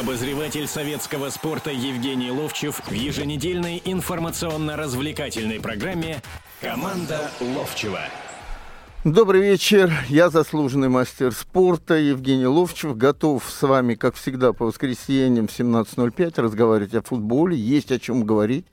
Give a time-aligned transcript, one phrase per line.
[0.00, 6.20] Обозреватель советского спорта Евгений Ловчев в еженедельной информационно-развлекательной программе
[6.60, 8.00] «Команда Ловчева».
[9.04, 9.92] Добрый вечер.
[10.08, 12.96] Я заслуженный мастер спорта Евгений Ловчев.
[12.96, 17.56] Готов с вами, как всегда, по воскресеньям в 17.05 разговаривать о футболе.
[17.56, 18.66] Есть о чем говорить.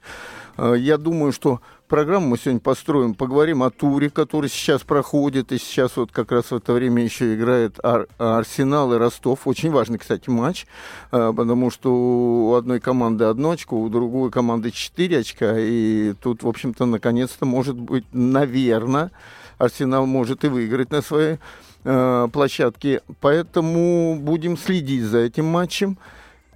[0.57, 1.61] Э, я думаю, что
[1.92, 6.46] программу мы сегодня построим, поговорим о туре, который сейчас проходит, и сейчас вот как раз
[6.46, 9.46] в это время еще играет Ар- Арсенал и Ростов.
[9.46, 10.68] Очень важный, кстати, матч,
[11.12, 16.44] э, потому что у одной команды одно очко, у другой команды четыре очка, и тут,
[16.44, 19.12] в общем-то, наконец-то, может быть, наверное,
[19.58, 21.40] Арсенал может и выиграть на своей
[21.84, 23.02] э, площадке.
[23.20, 25.98] Поэтому будем следить за этим матчем.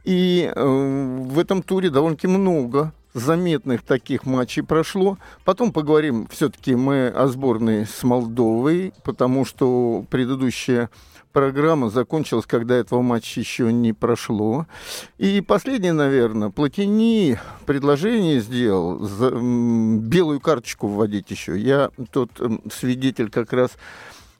[0.05, 5.17] И э, в этом туре довольно-таки много заметных таких матчей прошло.
[5.45, 10.89] Потом поговорим все-таки мы о сборной с Молдовой, потому что предыдущая
[11.31, 14.67] программа закончилась, когда этого матча еще не прошло.
[15.17, 21.57] И последнее, наверное, Платини предложение сделал за, белую карточку вводить еще.
[21.57, 22.31] Я тот
[22.70, 23.71] свидетель как раз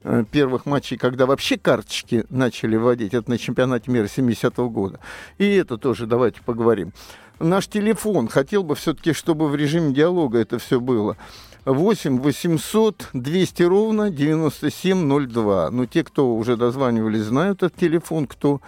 [0.04, 5.00] э, первых матчей, когда вообще карточки начали вводить, это на чемпионате мира 70-го года.
[5.38, 6.92] И это тоже давайте поговорим
[7.40, 8.28] наш телефон.
[8.28, 11.18] Хотел бы все-таки, чтобы в режиме диалога это все было.
[11.66, 15.72] 8 800 200 ровно 9702.
[15.72, 18.28] Ну, те, кто уже дозванивались, знают этот телефон.
[18.28, 18.62] Кто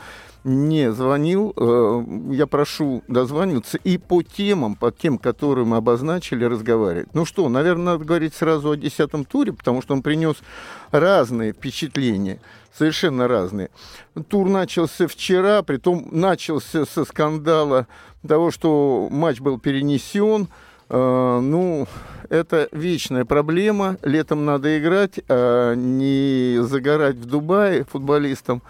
[0.47, 7.13] не звонил, э, я прошу дозваниваться и по темам, по тем, которые мы обозначили, разговаривать.
[7.13, 10.37] Ну что, наверное, надо говорить сразу о десятом туре, потому что он принес
[10.91, 12.39] разные впечатления,
[12.73, 13.69] совершенно разные.
[14.29, 17.87] Тур начался вчера, притом начался со скандала
[18.25, 20.47] того, что матч был перенесен.
[20.89, 21.87] Э, ну,
[22.29, 23.97] это вечная проблема.
[24.03, 28.61] Летом надо играть, а не загорать в Дубае футболистам.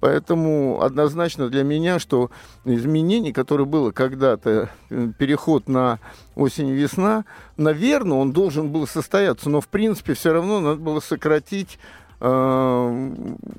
[0.00, 2.30] Поэтому однозначно для меня, что
[2.64, 5.98] изменение, которое было когда-то, э, переход на
[6.34, 7.24] осень-весна,
[7.56, 9.48] наверное, он должен был состояться.
[9.48, 11.78] Но, в принципе, все равно надо было сократить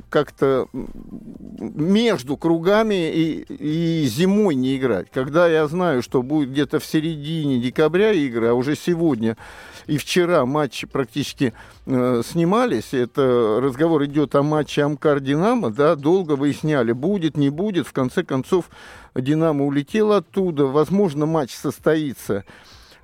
[0.10, 5.08] как-то между кругами и, и зимой не играть.
[5.14, 9.38] Когда я знаю, что будет где-то в середине декабря игры, а уже сегодня
[9.86, 11.54] и вчера матчи практически
[11.86, 17.94] э, снимались, это разговор идет о матче Амкар-Динамо, да, долго выясняли, будет, не будет, в
[17.94, 18.66] конце концов
[19.14, 22.42] Динамо улетел оттуда, возможно, матч состоится Э,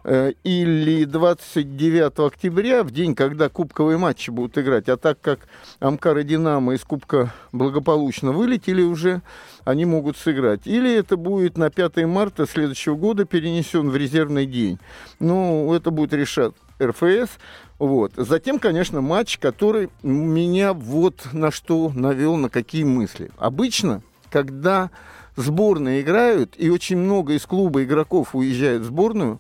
[0.04, 4.90] или 29 октября, в день, когда кубковые матчи будут играть.
[4.90, 5.48] А так как
[5.80, 9.22] Амкар и Динамо из Кубка благополучно вылетели уже,
[9.64, 10.62] они могут сыграть.
[10.66, 14.80] Или это будет на 5 марта следующего года перенесен в резервный день.
[15.20, 17.30] Ну, это будет решать РФС.
[17.78, 18.14] Вот.
[18.16, 23.32] Затем, конечно, матч, который меня вот на что навел, на какие мысли.
[23.38, 24.90] Обычно, когда
[25.36, 29.40] сборные играют, и очень много из клуба игроков уезжает в сборную,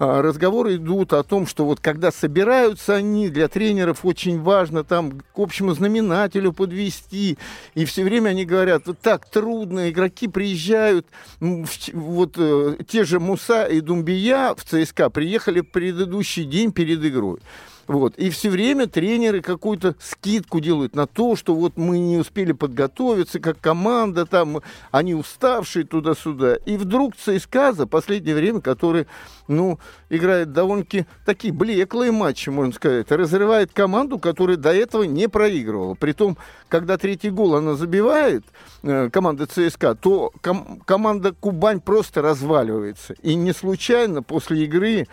[0.00, 5.38] разговоры идут о том, что вот когда собираются они, для тренеров очень важно там к
[5.38, 7.36] общему знаменателю подвести.
[7.74, 11.06] И все время они говорят, вот так трудно, игроки приезжают,
[11.38, 17.40] вот э, те же Муса и Думбия в ЦСКА приехали в предыдущий день перед игрой.
[17.90, 18.14] Вот.
[18.18, 23.40] И все время тренеры какую-то скидку делают на то, что вот мы не успели подготовиться,
[23.40, 24.60] как команда, там,
[24.92, 26.54] они уставшие туда-сюда.
[26.66, 29.08] И вдруг ЦСКА за последнее время, который,
[29.48, 35.94] ну, играет довольно-таки такие блеклые матчи, можно сказать, разрывает команду, которая до этого не проигрывала.
[35.94, 38.44] Притом, когда третий гол она забивает,
[38.84, 43.14] э, команда ЦСКА, то ком- команда Кубань просто разваливается.
[43.14, 45.08] И не случайно после игры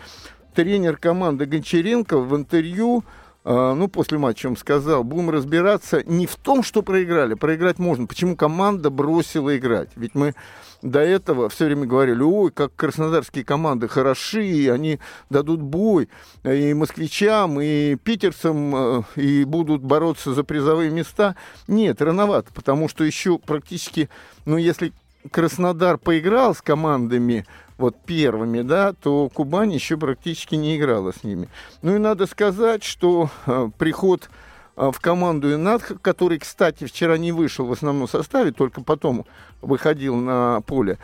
[0.58, 3.04] тренер команды Гончаренко в интервью
[3.44, 8.08] а, ну, после матча он сказал, будем разбираться не в том, что проиграли, проиграть можно,
[8.08, 9.90] почему команда бросила играть.
[9.94, 10.34] Ведь мы
[10.82, 14.98] до этого все время говорили, ой, как краснодарские команды хороши, они
[15.30, 16.08] дадут бой
[16.42, 21.36] и москвичам, и питерцам, э, и будут бороться за призовые места.
[21.68, 24.08] Нет, рановато, потому что еще практически,
[24.44, 24.92] ну, если
[25.30, 27.46] Краснодар поиграл с командами
[27.78, 31.48] вот первыми, да, то Кубань еще практически не играла с ними.
[31.82, 34.28] Ну и надо сказать, что э, приход
[34.76, 39.24] э, в команду Инатха, который, кстати, вчера не вышел в основном составе, только потом
[39.60, 40.98] выходил на поле.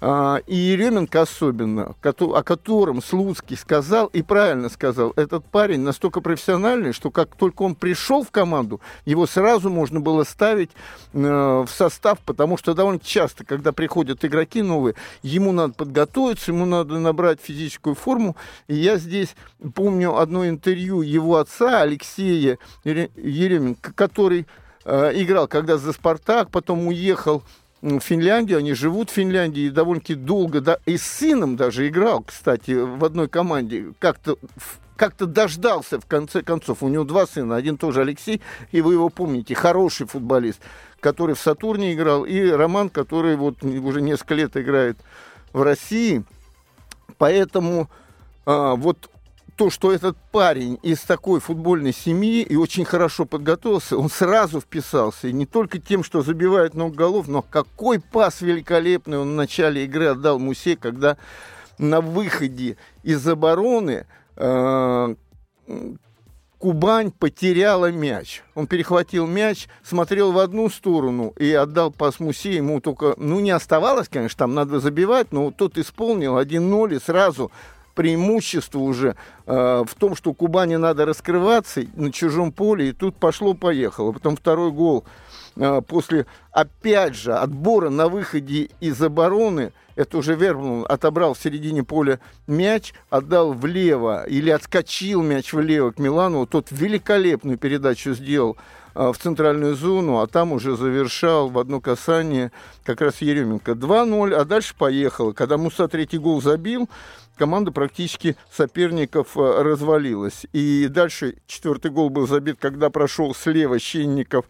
[0.00, 6.92] А, и Еременко особенно, о котором Слуцкий сказал, и правильно сказал, этот парень настолько профессиональный,
[6.92, 10.70] что как только он пришел в команду, его сразу можно было ставить
[11.12, 16.64] э, в состав, потому что довольно часто, когда приходят игроки новые, ему надо подготовиться, ему
[16.64, 18.36] надо набрать физическую форму.
[18.68, 19.34] И я здесь
[19.74, 24.46] помню одно интервью его отца Алексея Еременко, который
[24.84, 27.42] э, играл когда за «Спартак», потом уехал
[27.80, 32.22] в Финляндию, они живут в Финляндии и довольно-таки долго, да, и с сыном даже играл,
[32.22, 34.36] кстати, в одной команде, как-то
[34.96, 36.82] как-то дождался в конце концов.
[36.82, 38.42] У него два сына, один тоже Алексей,
[38.72, 40.60] и вы его помните, хороший футболист,
[40.98, 44.98] который в Сатурне играл, и Роман, который вот уже несколько лет играет
[45.52, 46.24] в России.
[47.16, 47.88] Поэтому
[48.44, 49.08] а, вот
[49.58, 55.26] то, что этот парень из такой футбольной семьи и очень хорошо подготовился, он сразу вписался.
[55.26, 59.84] И не только тем, что забивает много голов, но какой пас великолепный он в начале
[59.84, 61.16] игры отдал Мусе, когда
[61.76, 64.06] на выходе из обороны
[64.36, 65.14] э,
[66.58, 68.44] Кубань потеряла мяч.
[68.54, 72.54] Он перехватил мяч, смотрел в одну сторону и отдал пас Мусе.
[72.54, 77.50] Ему только, ну, не оставалось, конечно, там надо забивать, но тот исполнил 1-0 и сразу
[77.98, 79.16] преимущество уже
[79.46, 84.12] э, в том, что Кубани надо раскрываться на чужом поле, и тут пошло-поехало.
[84.12, 85.04] Потом второй гол
[85.56, 91.82] э, после, опять же, отбора на выходе из обороны, это уже Вербун отобрал в середине
[91.82, 98.56] поля мяч, отдал влево или отскочил мяч влево к Милану, тот великолепную передачу сделал
[98.98, 102.50] в центральную зону, а там уже завершал в одно касание
[102.84, 103.72] как раз Еременко.
[103.72, 105.32] 2-0, а дальше поехало.
[105.32, 106.88] Когда Муса третий гол забил,
[107.36, 110.46] команда практически соперников э, развалилась.
[110.52, 114.46] И дальше четвертый гол был забит, когда прошел слева Щенников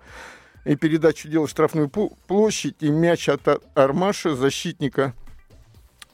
[0.64, 3.42] и передачу делал в штрафную площадь, и мяч от
[3.74, 5.14] Армаша, защитника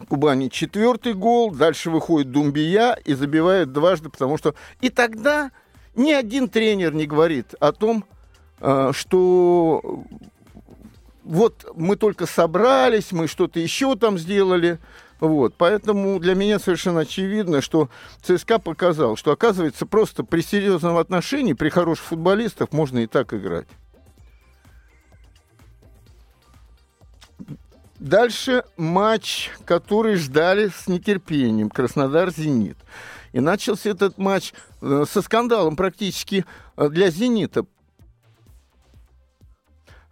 [0.08, 0.48] Кубани.
[0.48, 4.54] Четвертый гол, дальше выходит Думбия и забивает дважды, потому что...
[4.80, 5.50] И тогда
[5.94, 8.13] ни один тренер не говорит о том, э,
[8.60, 10.04] что
[11.24, 14.78] вот мы только собрались, мы что-то еще там сделали.
[15.20, 17.88] Вот, поэтому для меня совершенно очевидно, что
[18.22, 23.68] ЦСКА показал, что, оказывается, просто при серьезном отношении, при хороших футболистах можно и так играть.
[27.98, 31.70] Дальше матч, который ждали с нетерпением.
[31.70, 32.76] Краснодар-Зенит.
[33.32, 34.52] И начался этот матч
[34.82, 36.44] э, со скандалом практически
[36.76, 37.64] э, для «Зенита».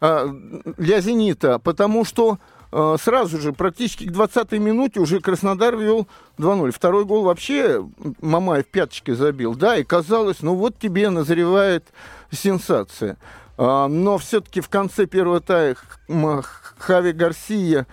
[0.03, 0.29] А,
[0.77, 2.39] для «Зенита», потому что
[2.73, 6.09] Э, сразу же, практически к 20-й минуте уже Краснодар вел
[6.39, 6.71] 2-0.
[6.71, 7.87] Второй гол вообще
[8.23, 9.55] Мамаев пяточкой забил.
[9.55, 11.85] Да, и казалось, ну вот тебе назревает
[12.31, 13.19] сенсация.
[13.59, 16.43] А, но все-таки в конце первого тайма
[16.79, 17.87] Хави Гарсия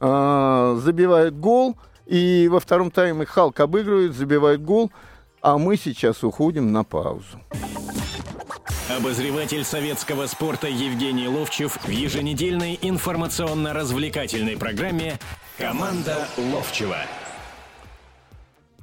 [0.00, 4.92] а, забивает гол, и во втором тайме Халк обыгрывает, забивает гол,
[5.40, 7.40] а мы сейчас уходим на паузу.
[8.88, 15.14] Обозреватель советского спорта Евгений Ловчев в еженедельной информационно-развлекательной программе
[15.58, 16.98] «Команда Ловчева».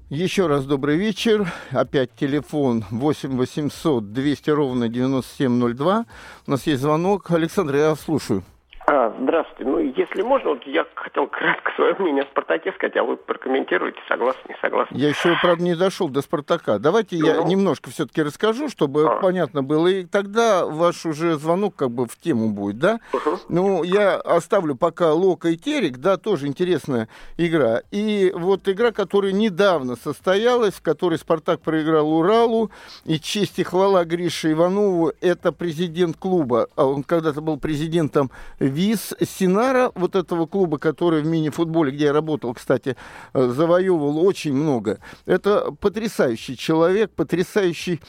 [0.10, 1.48] Еще раз добрый вечер.
[1.72, 6.06] Опять телефон 8 800 200 ровно 9702.
[6.48, 7.32] У нас есть звонок.
[7.32, 8.44] Александр, я слушаю.
[8.86, 9.72] А, здравствуйте.
[9.72, 14.00] Ну, если можно, вот я хотел кратко свое мнение о «Спартаке» сказать, а вы прокомментируете,
[14.08, 14.96] согласны, не согласны?
[14.96, 16.80] Я еще, правда, не дошел до «Спартака».
[16.80, 17.48] Давайте ну, я ну...
[17.48, 19.20] немножко все-таки расскажу, чтобы а.
[19.20, 23.00] понятно было, и тогда ваш уже звонок как бы в тему будет, да?
[23.14, 23.40] Угу.
[23.50, 27.08] Ну, я оставлю пока Лока и Терек, да, тоже интересная
[27.38, 27.82] игра.
[27.92, 32.72] И вот игра, которая недавно состоялась, в которой «Спартак» проиграл Уралу,
[33.06, 39.14] и честь и хвала Грише Иванову, это президент клуба, а он когда-то был президентом Виз
[39.22, 42.96] Синара, вот этого клуба, который в мини-футболе, где я работал, кстати,
[43.34, 45.00] э, завоевывал очень много.
[45.26, 48.00] Это потрясающий человек, потрясающий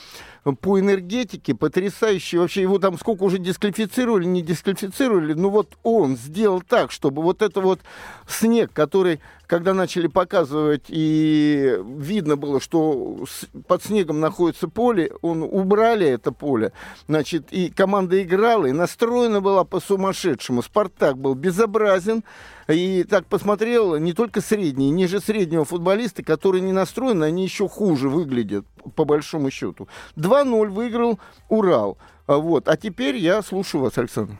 [0.61, 2.38] по энергетике потрясающий.
[2.38, 5.33] Вообще его там сколько уже дисквалифицировали, не дисквалифицировали.
[5.33, 7.81] Ну вот он сделал так, чтобы вот это вот
[8.28, 13.24] снег, который, когда начали показывать, и видно было, что
[13.66, 16.72] под снегом находится поле, он убрали это поле.
[17.08, 20.62] Значит, и команда играла, и настроена была по-сумасшедшему.
[20.62, 22.24] Спартак был безобразен.
[22.68, 28.08] И так посмотрел, не только средние, ниже среднего футболисты, которые не настроены, они еще хуже
[28.08, 28.64] выглядят,
[28.96, 29.86] по большому счету.
[30.16, 31.18] 2-0 выиграл
[31.50, 31.98] Урал.
[32.26, 32.68] А вот.
[32.68, 34.38] А теперь я слушаю вас, Александр.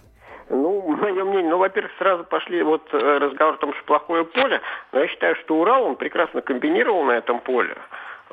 [0.51, 4.61] Ну, мое мнение, ну, во-первых, сразу пошли вот э, разговор о том, что плохое поле,
[4.93, 7.75] но я считаю, что Урал, он прекрасно комбинировал на этом поле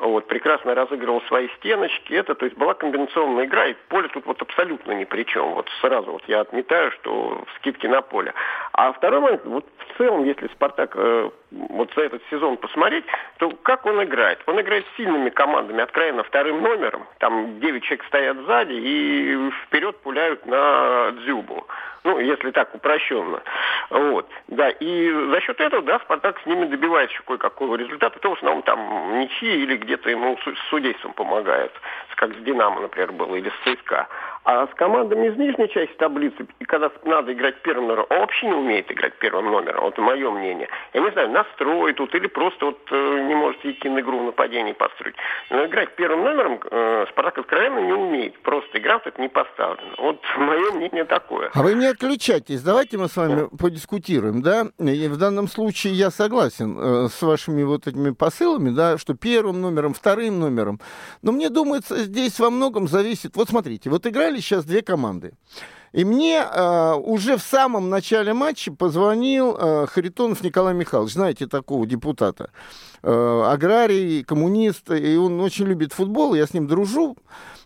[0.01, 4.41] вот, прекрасно разыгрывал свои стеночки, это, то есть была комбинационная игра, и поле тут вот
[4.41, 5.53] абсолютно ни при чем.
[5.53, 8.33] Вот сразу вот я отметаю, что скидки на поле.
[8.73, 13.05] А второй момент, вот в целом, если Спартак э, вот за этот сезон посмотреть,
[13.37, 14.39] то как он играет?
[14.47, 19.97] Он играет с сильными командами, откровенно вторым номером, там 9 человек стоят сзади и вперед
[19.97, 21.67] пуляют на Дзюбу.
[22.03, 23.41] Ну, если так упрощенно.
[23.89, 24.27] Вот.
[24.47, 28.17] Да, и за счет этого, да, Спартак с ними добивается кое-какого результата.
[28.19, 31.71] То в основном там ничьи или где-то ему с судейством помогает,
[32.15, 34.07] как с Динамо, например, было, или с ЦСКА.
[34.43, 38.53] А с командами из нижней части таблицы, когда надо играть первым номером, он вообще не
[38.53, 40.67] умеет играть первым номером, вот мое мнение.
[40.93, 44.23] Я не знаю, настрой тут или просто вот э, не может идти на игру в
[44.23, 45.15] нападении построить.
[45.51, 48.39] Но играть первым номером э, Спартак откровенно не умеет.
[48.39, 49.93] Просто игра тут не поставлена.
[49.99, 51.51] Вот мое мнение такое.
[51.53, 52.63] А вы не отключайтесь.
[52.63, 53.57] Давайте мы с вами да.
[53.59, 54.65] подискутируем, да?
[54.79, 59.61] И в данном случае я согласен э, с вашими вот этими посылами, да, что первым
[59.61, 60.79] номером, вторым номером.
[61.21, 63.35] Но мне думается, здесь во многом зависит.
[63.35, 65.33] Вот смотрите, вот игра играли сейчас две команды.
[65.93, 71.85] И мне э, уже в самом начале матча позвонил э, Харитонов Николай Михайлович, знаете такого
[71.85, 72.51] депутата,
[73.03, 77.17] э, аграрий, коммунист, и он очень любит футбол, я с ним дружу.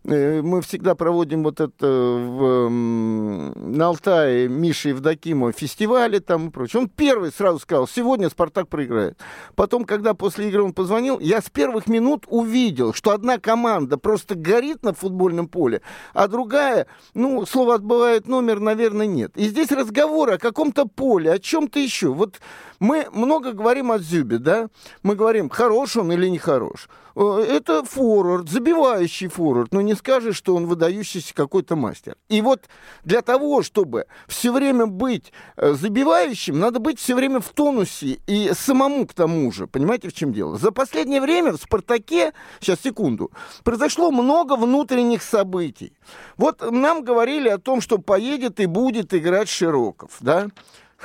[0.07, 6.81] Э, мы всегда проводим вот это в, на Алтае Миши Евдокимова фестивали там и прочее.
[6.81, 9.17] Он первый сразу сказал, сегодня Спартак проиграет.
[9.55, 14.35] Потом, когда после игры он позвонил, я с первых минут увидел, что одна команда просто
[14.35, 15.81] горит на футбольном поле,
[16.13, 19.31] а другая, ну, слово отбывает номер, наверное, нет.
[19.35, 22.13] И здесь разговор о каком-то поле, о чем-то еще.
[22.13, 22.39] Вот
[22.79, 24.69] мы много говорим о Зюбе, да?
[25.03, 26.87] Мы говорим, хорош он или не хорош.
[27.15, 32.15] Э, это форвард, забивающий форвард, но не скажешь, что он выдающийся какой-то мастер.
[32.29, 32.65] И вот
[33.03, 38.51] для того, чтобы все время быть э, забивающим, надо быть все время в тонусе и
[38.53, 39.67] самому к тому же.
[39.67, 40.57] Понимаете, в чем дело?
[40.57, 43.31] За последнее время в «Спартаке», сейчас, секунду,
[43.63, 45.93] произошло много внутренних событий.
[46.37, 50.47] Вот нам говорили о том, что поедет и будет играть Широков, да?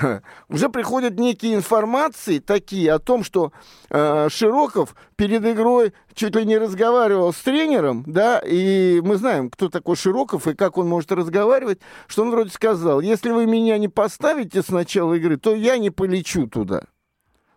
[0.49, 3.53] уже приходят некие информации такие о том, что
[3.91, 9.69] э, Широков перед игрой чуть ли не разговаривал с тренером, да, и мы знаем, кто
[9.69, 13.89] такой Широков и как он может разговаривать, что он вроде сказал, если вы меня не
[13.89, 16.85] поставите с начала игры, то я не полечу туда.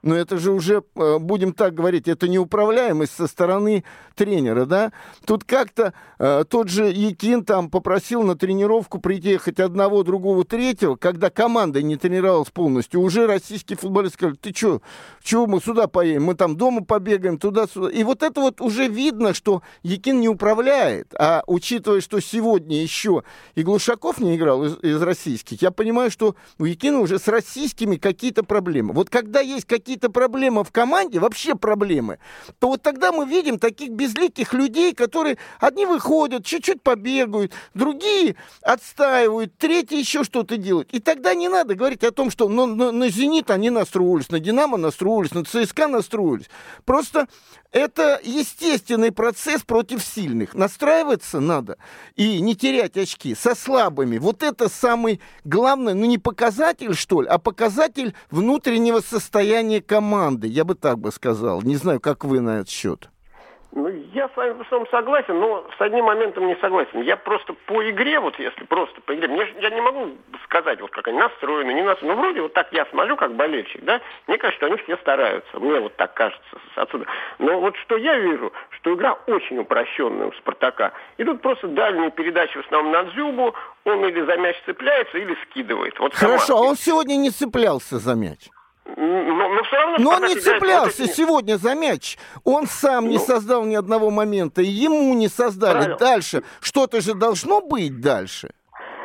[0.04, 4.92] Но это же уже, э, будем так говорить, это неуправляемость со стороны тренера, да?
[5.26, 10.98] Тут как-то э, тот же Якин там попросил на тренировку прийти хоть одного, другого, третьего,
[10.98, 13.00] когда команда не тренировалась полностью.
[13.00, 14.82] Уже российские футболисты сказали, ты что,
[15.24, 16.26] чего мы сюда поедем?
[16.26, 17.90] Мы там дома побегаем, туда-сюда.
[17.90, 21.14] И вот это вот уже видно, что Якин не управляет.
[21.18, 23.24] А учитывая, что сегодня еще
[23.56, 27.96] и Глушаков не играл из, из российских, я понимаю, что у Якина уже с российскими
[27.96, 28.94] какие-то проблемы.
[28.94, 32.18] Вот когда есть какие какие-то проблемы в команде, вообще проблемы,
[32.60, 39.56] то вот тогда мы видим таких безликих людей, которые одни выходят, чуть-чуть побегают, другие отстаивают,
[39.60, 40.90] третьи еще что-то делают.
[40.92, 44.40] И тогда не надо говорить о том, что ну, на, на «Зенит» они настроились, на
[44.40, 46.50] «Динамо» настроились, на «ЦСКА» настроились.
[46.86, 47.28] Просто
[47.74, 50.54] это естественный процесс против сильных.
[50.54, 51.78] Настраиваться надо
[52.16, 54.20] и не терять очки со слабыми.
[54.20, 60.48] Вот это самый главный, ну не показатель, что ли, а показатель внутреннего состояния команды.
[60.48, 61.62] Я бы так бы сказал.
[61.62, 63.10] Не знаю, как вы на этот счет.
[63.76, 67.02] Ну, я с вами в основном согласен, но с одним моментом не согласен.
[67.02, 70.12] Я просто по игре, вот если просто по игре, мне, я не могу
[70.44, 72.16] сказать, вот как они настроены, не настроены.
[72.16, 75.60] Ну, вроде вот так я смотрю, как болельщик, да, мне кажется, что они все стараются.
[75.60, 76.44] Мне вот так кажется
[76.76, 77.08] отсюда.
[77.40, 80.94] Но вот что я вижу, что игра очень упрощенная у «Спартака».
[81.18, 86.00] Идут просто дальние передачи в основном на Дзюбу, он или за мяч цепляется, или скидывает.
[86.00, 88.50] Вот Хорошо, а он сегодня не цеплялся за мяч.
[88.86, 92.18] Но, но, все равно но он не цеплялся вот сегодня за мяч.
[92.44, 95.74] Он сам ну, не создал ни одного момента, ему не создали.
[95.74, 95.98] Правильно.
[95.98, 98.50] Дальше что-то же должно быть дальше.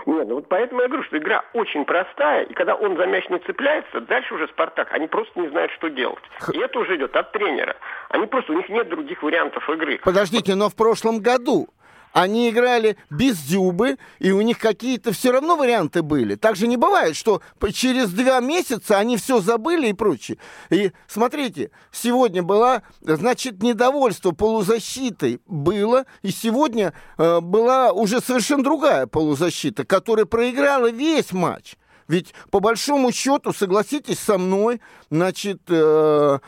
[0.09, 3.29] Нет, ну вот поэтому я говорю, что игра очень простая, и когда он за мяч
[3.29, 6.25] не цепляется, дальше уже Спартак, они просто не знают, что делать.
[6.53, 7.77] И это уже идет от тренера.
[8.09, 10.01] Они просто, у них нет других вариантов игры.
[10.03, 11.69] Подождите, но в прошлом году
[12.13, 16.35] они играли без Дюбы, и у них какие-то все равно варианты были.
[16.35, 20.39] Так же не бывает, что через два месяца они все забыли и прочее.
[20.71, 29.07] И смотрите, сегодня была, значит, недовольство полузащитой было, и сегодня э, была уже совершенно другая
[29.07, 31.77] полузащита, которая проиграла весь матч.
[32.09, 36.39] Ведь по большому счету, согласитесь со мной, значит, э,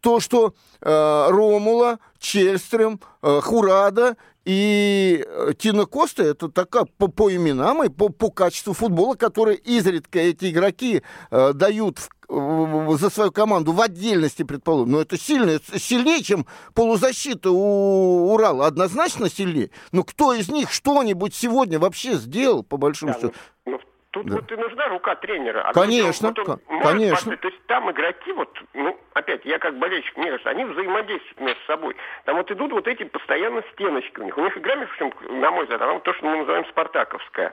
[0.00, 4.16] то, что э, Ромула, Чельстрем, э, Хурада
[4.48, 9.58] и э, Тина Коста это такая по, по именам и по, по качеству футбола, которые
[9.58, 14.92] изредка эти игроки э, дают в, за свою команду в отдельности, предположим.
[14.92, 18.66] Но это сильно, сильнее, чем полузащита у Урала.
[18.66, 19.70] Однозначно сильнее.
[19.92, 23.34] Но кто из них что-нибудь сегодня вообще сделал, по большому да, счету?
[23.66, 23.80] Ну, ну
[24.18, 24.34] Тут да.
[24.36, 25.62] вот и нужна рука тренера.
[25.62, 27.36] А конечно, вот он конечно.
[27.36, 31.60] то есть там игроки, вот, ну, опять, я как болельщик, мне кажется, они взаимодействуют между
[31.66, 31.96] собой.
[32.24, 34.36] Там вот идут вот эти постоянно стеночки у них.
[34.36, 37.52] У них игра, между прочим, на мой взгляд, она то, что мы называем спартаковская.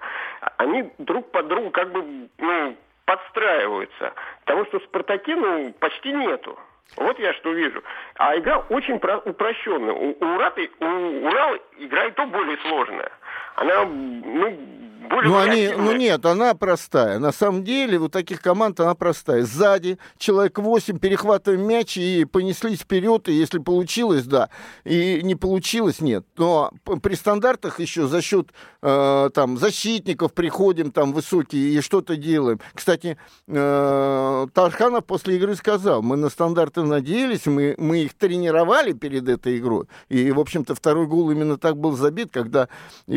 [0.58, 4.14] Они друг под другу как бы, ну, подстраиваются.
[4.46, 6.58] Потому что в «Спартаке», ну, почти нету.
[6.98, 7.84] Вот я что вижу.
[8.16, 9.94] А игра очень упрощенная.
[9.94, 13.12] У, у, Урата, у Урала игра и то более сложная.
[13.56, 14.76] Она, ну,
[15.10, 17.20] более ну, они, ну нет, она простая.
[17.20, 19.44] На самом деле, у таких команд она простая.
[19.44, 24.50] Сзади человек 8, перехватываем мяч и понеслись вперед, и если получилось, да.
[24.84, 26.26] И не получилось, нет.
[26.38, 28.50] Но при стандартах еще за счет
[28.82, 32.60] э, там, защитников приходим там высокие и что-то делаем.
[32.74, 39.28] Кстати, э, Тарханов после игры сказал, мы на стандарты надеялись, мы, мы их тренировали перед
[39.28, 39.86] этой игрой.
[40.10, 42.70] И, в общем-то, второй гол именно так был забит, когда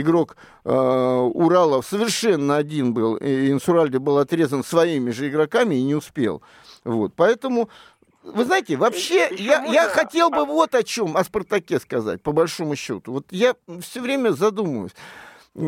[0.09, 5.95] игрок э, Урала совершенно один был, и Инсуральде был отрезан своими же игроками и не
[5.95, 6.43] успел.
[6.85, 7.69] Вот, поэтому
[8.23, 12.77] вы знаете, вообще, я, я хотел бы вот о чем, о «Спартаке» сказать, по большому
[12.77, 13.13] счету.
[13.13, 14.93] Вот я все время задумываюсь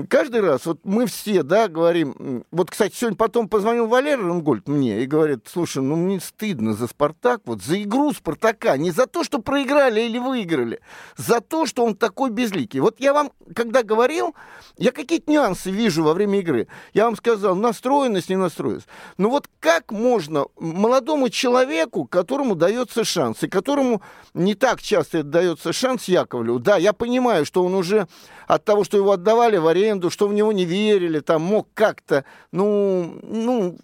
[0.08, 5.02] каждый раз, вот мы все, да, говорим, вот, кстати, сегодня потом позвонил Валерий Рангольд мне
[5.02, 9.24] и говорит, слушай, ну мне стыдно за «Спартак», вот за игру «Спартака», не за то,
[9.24, 10.80] что проиграли или выиграли,
[11.16, 12.80] за то, что он такой безликий.
[12.80, 14.34] Вот я вам, когда говорил,
[14.76, 16.68] я какие-то нюансы вижу во время игры.
[16.92, 18.86] Я вам сказал, настроенность, не настроенность.
[19.18, 24.02] Но вот как можно молодому человеку, которому дается шанс, и которому
[24.34, 28.06] не так часто дается шанс Яковлеву, да, я понимаю, что он уже
[28.46, 32.24] от того, что его отдавали в аренду, что в него не верили, там мог как-то,
[32.52, 33.76] ну, ну,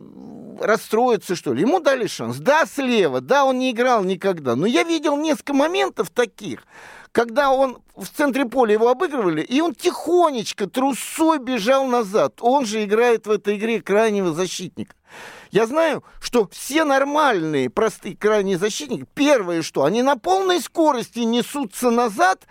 [0.61, 1.63] расстроиться, что ли.
[1.63, 2.37] Ему дали шанс.
[2.37, 4.57] Да, слева, да, он не играл никогда.
[4.57, 6.65] Но я видел несколько моментов таких,
[7.13, 12.35] когда он в центре поля его обыгрывали, и он тихонечко, трусой бежал назад.
[12.41, 14.95] Он же играет в этой игре крайнего защитника.
[15.51, 21.91] Я знаю, что все нормальные, простые крайние защитники, первое что, они на полной скорости несутся
[21.91, 22.43] назад,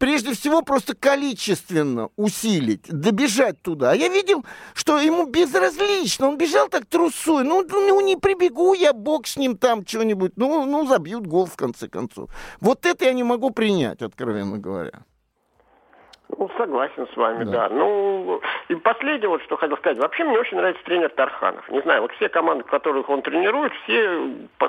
[0.00, 3.92] прежде всего просто количественно усилить, добежать туда.
[3.92, 8.92] А я видел, что ему безразлично, он бежал так трусой, ну, ну не прибегу я,
[8.92, 12.30] бог с ним там что-нибудь, ну, ну забьют гол в конце концов.
[12.60, 15.04] Вот это я не могу принять, откровенно говоря.
[16.38, 17.68] Ну, согласен с вами, да.
[17.68, 17.74] да.
[17.74, 19.98] Ну, и последнее, вот что хотел сказать.
[19.98, 21.68] Вообще мне очень нравится тренер Тарханов.
[21.70, 24.08] Не знаю, вот все команды, которых он тренирует, все,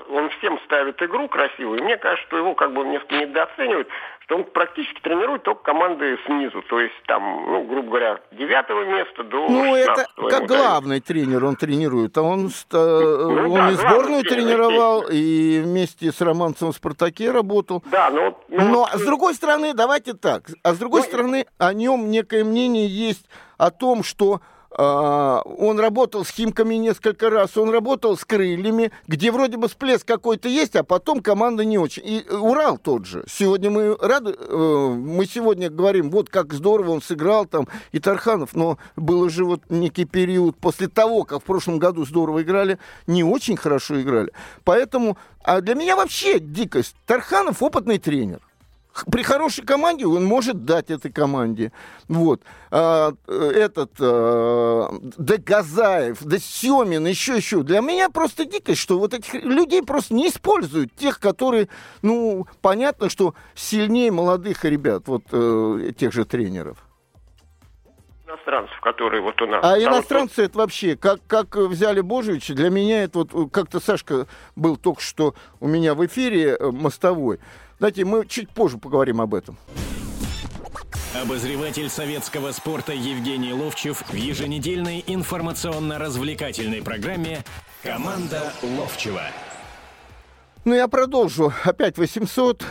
[0.10, 1.80] он всем ставит игру красивую.
[1.80, 3.88] И мне кажется, что его как бы недооценивают,
[4.32, 6.62] что он практически тренирует только команды снизу.
[6.70, 11.06] То есть там, ну, грубо говоря, девятого места до Ну, это как главный дают.
[11.06, 12.18] тренер он тренирует.
[12.18, 17.84] А он, ну, он да, и сборную тренировал, и вместе с Романцем в «Спартаке» работал.
[17.92, 18.40] Да, но...
[18.48, 20.44] Но, но с другой стороны, давайте так.
[20.64, 23.26] А с другой ну, стороны, о нем некое мнение есть
[23.58, 24.40] о том, что
[24.82, 30.50] он работал с Химками несколько раз, он работал с Крыльями, где вроде бы всплеск какой-то
[30.50, 32.04] есть, а потом команда не очень.
[32.06, 33.24] И э, Урал тот же.
[33.28, 38.56] Сегодня мы рады, э, мы сегодня говорим, вот как здорово он сыграл там, и Тарханов,
[38.56, 43.24] но был же вот некий период после того, как в прошлом году здорово играли, не
[43.24, 44.32] очень хорошо играли.
[44.64, 46.96] Поэтому, а для меня вообще дикость.
[47.06, 48.40] Тарханов опытный тренер
[49.12, 51.72] при хорошей команде он может дать этой команде.
[52.08, 52.42] Вот.
[52.72, 57.64] А, этот а, да Газаев, да Семин, еще, еще.
[57.64, 60.94] Для меня просто дикость, что вот этих людей просто не используют.
[60.96, 61.70] Тех, которые,
[62.02, 66.78] ну, понятно, что сильнее молодых ребят, вот э, тех же тренеров
[68.32, 69.64] иностранцев, которые вот у нас.
[69.64, 70.50] А, иностранцы вот...
[70.50, 75.34] это вообще, как, как взяли Божевича, для меня это вот, как-то Сашка был только что
[75.60, 77.40] у меня в эфире э, мостовой.
[77.82, 79.58] Знаете, мы чуть позже поговорим об этом.
[81.20, 87.44] Обозреватель советского спорта Евгений Ловчев в еженедельной информационно-развлекательной программе
[87.82, 89.24] «Команда Ловчева».
[90.64, 91.52] Ну, я продолжу.
[91.64, 92.64] Опять 800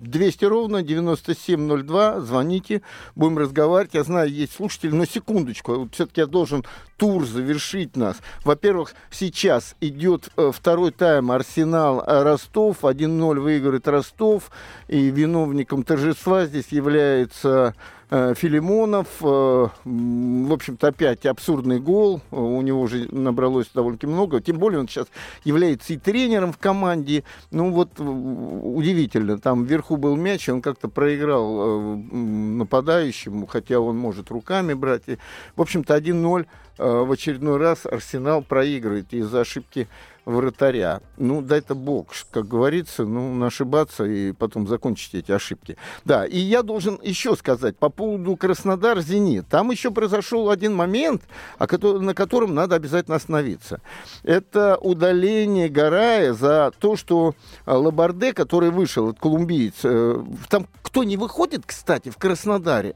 [0.00, 2.20] 200 ровно 9702.
[2.20, 2.82] Звоните,
[3.14, 3.94] будем разговаривать.
[3.94, 5.74] Я знаю, есть слушатели, но секундочку.
[5.74, 6.64] Вот все-таки я должен
[6.96, 8.18] тур завершить нас.
[8.44, 12.84] Во-первых, сейчас идет э, второй тайм Арсенал Ростов.
[12.84, 14.50] 1-0 выиграет Ростов.
[14.88, 17.74] И виновником торжества здесь является
[18.10, 22.22] Э, Филимонов, э, в общем-то, опять абсурдный гол.
[22.30, 24.40] У него уже набралось довольно много.
[24.40, 25.08] Тем более он сейчас
[25.44, 27.24] является и тренером в команде.
[27.50, 29.38] Ну вот удивительно.
[29.38, 35.02] Там вверху был мяч, и он как-то проиграл нападающему, хотя он может руками брать.
[35.06, 35.18] И,
[35.56, 36.46] в общем-то, 1-0
[36.78, 39.88] в очередной раз Арсенал проигрывает из-за ошибки
[40.28, 41.00] вратаря.
[41.16, 45.76] Ну, да это бог, как говорится, ну, ошибаться и потом закончить эти ошибки.
[46.04, 49.48] Да, и я должен еще сказать по поводу Краснодар-Зенит.
[49.48, 51.22] Там еще произошел один момент,
[51.58, 53.80] на котором надо обязательно остановиться.
[54.22, 61.04] Это удаление Гарая за то, что а, Лабарде, который вышел от колумбиец, э, там кто
[61.04, 62.94] не выходит, кстати, в Краснодаре,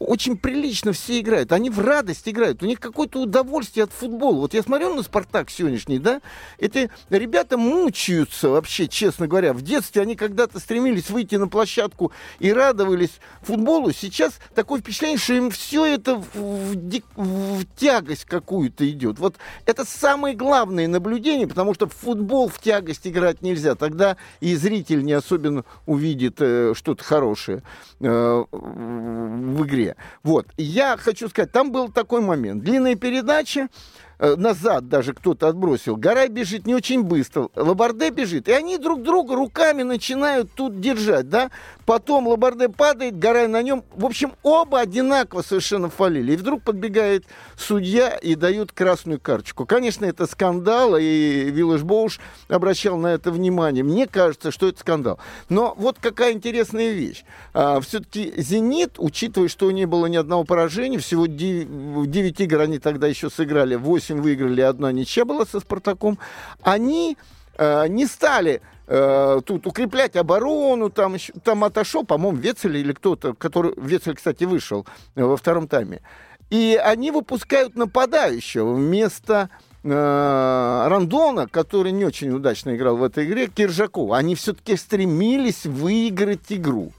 [0.00, 1.52] очень прилично все играют.
[1.52, 2.62] Они в радость играют.
[2.62, 4.40] У них какое-то удовольствие от футбола.
[4.40, 6.22] Вот я смотрю на «Спартак» сегодняшний, да,
[6.58, 9.52] эти ребята мучаются вообще, честно говоря.
[9.52, 13.92] В детстве они когда-то стремились выйти на площадку и радовались футболу.
[13.92, 16.76] Сейчас такое впечатление, что им все это в, в,
[17.16, 19.18] в тягость какую-то идет.
[19.18, 19.36] Вот
[19.66, 23.74] это самое главное наблюдение, потому что в футбол в тягость играть нельзя.
[23.74, 27.62] Тогда и зритель не особенно увидит э, что-то хорошее
[28.00, 29.89] э, в игре.
[30.22, 30.46] Вот.
[30.56, 32.62] Я хочу сказать, там был такой момент.
[32.62, 35.96] Длинная передача, Э, назад даже кто-то отбросил.
[35.96, 41.28] Гарай бежит не очень быстро, Лабарде бежит, и они друг друга руками начинают тут держать,
[41.28, 41.50] да.
[41.86, 43.82] Потом Лабарде падает, Гарай на нем.
[43.94, 46.32] В общем, оба одинаково совершенно фалили.
[46.32, 47.24] И вдруг подбегает
[47.56, 49.66] судья и дают красную карточку.
[49.66, 53.82] Конечно, это скандал, и Виллаж Боуш обращал на это внимание.
[53.82, 55.18] Мне кажется, что это скандал.
[55.48, 57.24] Но вот какая интересная вещь.
[57.54, 62.78] А, все-таки «Зенит», учитывая, что не было ни одного поражения, всего 9, 9 игр они
[62.78, 66.18] тогда еще сыграли, 8 8 выиграли, одна ничья была со «Спартаком»,
[66.62, 67.16] они
[67.56, 73.74] э, не стали э, тут укреплять оборону, там, там отошел, по-моему, Вецель или кто-то, который,
[73.76, 76.02] Вецель, кстати, вышел э, во втором тайме.
[76.50, 79.50] И они выпускают нападающего вместо
[79.84, 84.18] э, Рандона, который не очень удачно играл в этой игре, Киржакова.
[84.18, 86.92] Они все-таки стремились выиграть игру.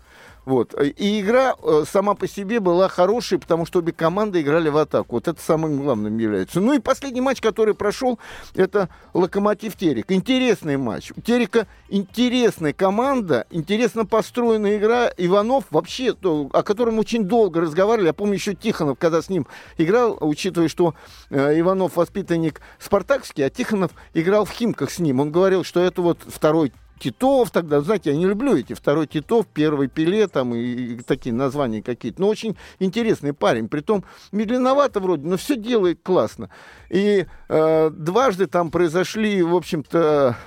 [0.46, 0.74] Вот.
[0.98, 5.16] И игра э, сама по себе была хорошей, потому что обе команды играли в атаку.
[5.16, 6.60] Вот это самым главным является.
[6.60, 8.20] Ну и последний матч, который прошел,
[8.56, 10.12] это Локомотив Терек.
[10.12, 11.12] Интересный матч.
[11.16, 15.12] У Терека интересная команда, интересно построенная игра.
[15.16, 18.08] Иванов вообще, о котором очень долго разговаривали.
[18.08, 19.46] Я помню еще Тихонов, когда с ним
[19.78, 20.96] играл, учитывая, что
[21.30, 25.20] э, Иванов воспитанник спартакский, а Тихонов играл в Химках с ним.
[25.20, 29.48] Он говорил, что это вот второй Титов тогда, знаете, я не люблю эти второй Титов,
[29.48, 32.22] первый Пеле там и, и такие названия какие-то.
[32.22, 33.68] Но очень интересный парень.
[33.70, 36.52] Притом медленновато вроде, но все делает классно.
[36.90, 40.38] И э, дважды там произошли, в общем-то,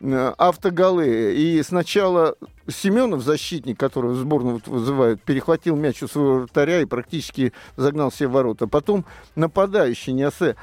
[0.00, 1.34] э, автоголы.
[1.34, 8.08] И сначала Семенов, защитник, которого сборную вызывают, перехватил мяч у своего вратаря и практически загнал
[8.08, 8.66] все ворота.
[8.66, 9.04] Потом
[9.36, 10.56] нападающий Неосе э,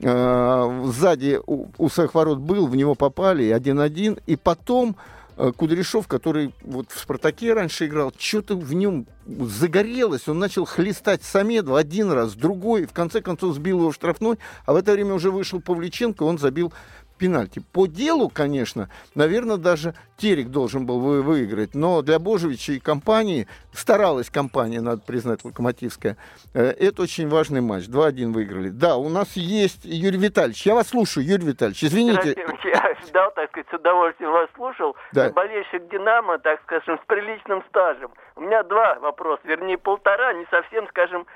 [0.00, 4.96] сзади у, у своих ворот был, в него попали, один-один, и потом
[5.36, 11.24] э, Кудряшов, который вот в «Спартаке» раньше играл, что-то в нем загорелось, он начал хлестать
[11.24, 15.14] Самедова один раз, другой, в конце концов сбил его в штрафной, а в это время
[15.14, 16.72] уже вышел Павличенко, он забил
[17.18, 17.62] пенальти.
[17.72, 23.46] По делу, конечно, наверное, даже Терек должен был вы выиграть, но для Божевича и компании,
[23.72, 26.16] старалась компания, надо признать, Локомотивская,
[26.54, 27.84] э, это очень важный матч.
[27.86, 28.70] 2-1 выиграли.
[28.70, 30.66] Да, у нас есть Юрий Витальевич.
[30.66, 32.34] Я вас слушаю, Юрий Витальевич, извините.
[32.64, 34.96] Я ждал, так сказать, с удовольствием вас слушал.
[35.12, 35.30] Да.
[35.30, 38.10] Болельщик «Динамо», так скажем, с приличным стажем.
[38.36, 41.26] У меня два вопроса, вернее, полтора, не совсем, скажем,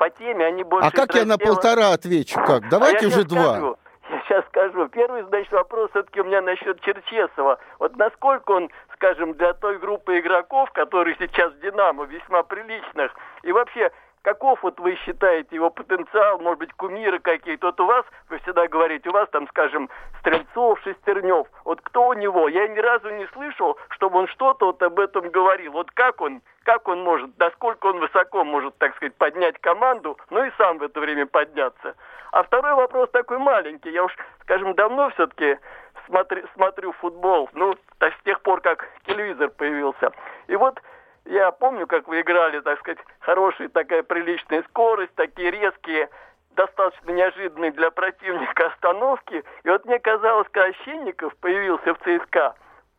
[0.00, 0.88] по теме, они больше...
[0.88, 2.40] А как я на полтора отвечу?
[2.46, 2.68] Как?
[2.70, 3.56] Давайте а уже два.
[3.56, 3.78] Скажу.
[4.10, 4.88] Я сейчас скажу.
[4.88, 7.60] Первый, значит, вопрос все-таки у меня насчет Черчесова.
[7.78, 13.52] Вот насколько он, скажем, для той группы игроков, которые сейчас в «Динамо», весьма приличных, и
[13.52, 13.92] вообще,
[14.22, 17.68] каков вот вы считаете его потенциал, может быть, кумиры какие-то?
[17.68, 21.46] Вот у вас, вы всегда говорите, у вас там, скажем, Стрельцов, Шестернев.
[21.64, 22.48] Вот кто у него?
[22.48, 25.70] Я ни разу не слышал, чтобы он что-то вот об этом говорил.
[25.72, 30.44] Вот как он, как он может, насколько он высоко может, так сказать, поднять команду, ну
[30.44, 31.96] и сам в это время подняться.
[32.30, 33.90] А второй вопрос такой маленький.
[33.90, 35.58] Я уж, скажем, давно все-таки
[36.06, 40.12] смотрю, смотрю футбол, ну, с тех пор, как телевизор появился.
[40.46, 40.80] И вот
[41.24, 46.08] я помню, как вы играли, так сказать, хорошая такая приличная скорость, такие резкие,
[46.54, 49.42] достаточно неожиданные для противника остановки.
[49.64, 52.54] И вот мне казалось, когда Щенников появился в ЦСКА,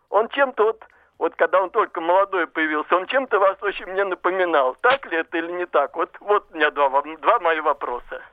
[0.10, 0.84] он чем-то вот,
[1.22, 4.76] вот когда он только молодой появился, он чем-то вас очень мне напоминал.
[4.82, 5.96] Так ли это или не так?
[5.96, 6.90] Вот, вот у меня два,
[7.22, 8.24] два мои вопроса.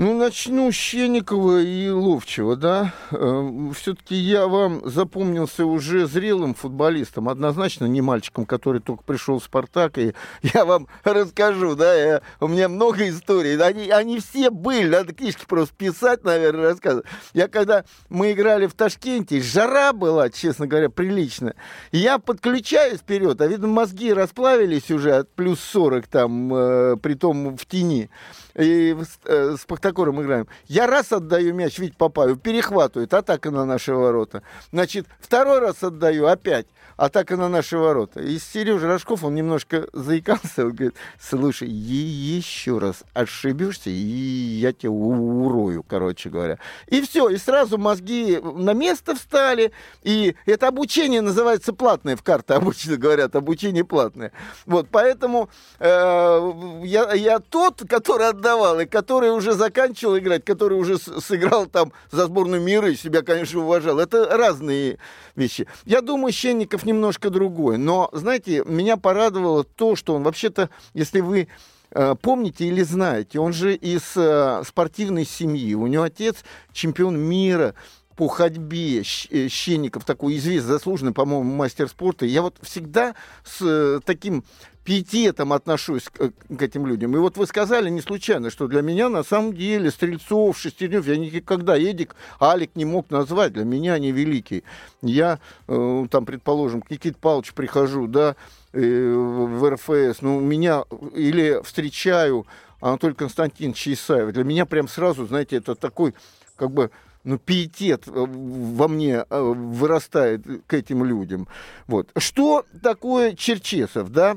[0.00, 2.94] Ну, начну с Щенникова и Ловчева, да.
[3.10, 9.42] Эм, Все-таки я вам запомнился уже зрелым футболистом, однозначно не мальчиком, который только пришел в
[9.42, 10.14] «Спартак», и
[10.54, 15.44] я вам расскажу, да, я, у меня много историй, они, они все были, надо книжки
[15.48, 17.06] просто писать, наверное, рассказывать.
[17.34, 21.56] Я когда мы играли в Ташкенте, жара была, честно говоря, приличная,
[21.90, 27.56] я подключаюсь вперед, а видно, мозги расплавились уже от плюс 40 там, э, при том
[27.56, 28.10] в тени,
[28.58, 30.48] и э, с Пахтакором играем.
[30.66, 34.42] Я раз отдаю мяч Вить Папаев, перехватывает, атака на наши ворота.
[34.72, 36.66] Значит, второй раз отдаю, опять
[36.98, 38.20] атака на наши ворота.
[38.20, 44.90] И Сережа Рожков, он немножко заикался, он говорит, слушай, еще раз ошибешься, и я тебя
[44.90, 46.58] урою, короче говоря.
[46.88, 52.54] И все, и сразу мозги на место встали, и это обучение называется платное в карты,
[52.54, 54.32] обычно говорят, обучение платное.
[54.66, 60.98] Вот, поэтому э, я, я тот, который отдавал, и который уже заканчивал играть, который уже
[60.98, 63.98] сыграл там за сборную мира и себя, конечно, уважал.
[63.98, 64.98] Это разные
[65.36, 65.66] вещи.
[65.84, 67.78] Я думаю, Щенников немножко другой.
[67.78, 71.48] Но, знаете, меня порадовало то, что он вообще-то, если вы
[71.90, 75.74] э, помните или знаете, он же из э, спортивной семьи.
[75.74, 76.36] У него отец
[76.72, 77.74] чемпион мира
[78.18, 82.26] по ходьбе э, Щенников, такой известный, заслуженный, по-моему, мастер спорта.
[82.26, 84.42] Я вот всегда с таким
[84.82, 87.14] пиететом отношусь к, к этим людям.
[87.14, 91.16] И вот вы сказали не случайно, что для меня на самом деле Стрельцов, Шестернев, я
[91.16, 93.52] никогда Эдик, Алик не мог назвать.
[93.52, 94.64] Для меня они великие.
[95.00, 98.34] Я, э, там, предположим, к Никите Павловичу прихожу, да,
[98.72, 100.82] э, в РФС, ну, меня
[101.14, 102.48] или встречаю
[102.80, 104.32] Анатолий Константинович Исаев.
[104.32, 106.14] Для меня прям сразу, знаете, это такой,
[106.56, 106.90] как бы,
[107.24, 111.48] ну, пиетет э, во мне э, вырастает к этим людям.
[111.86, 112.10] Вот.
[112.16, 114.36] Что такое Черчесов, да?